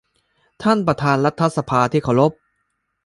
[0.63, 2.31] ท่านประธานรัฐสภาที่เคารพ